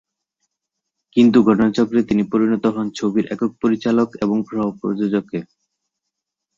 [1.15, 5.39] কিন্তু ঘটনাচক্রে তিনি পরিণত হন ছবির একক পরিচালক এবং সহ-প্রযোজকে।